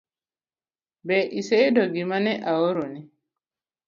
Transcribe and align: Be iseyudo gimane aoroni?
Be 1.07 1.17
iseyudo 1.39 1.81
gimane 1.95 2.31
aoroni? 2.51 3.01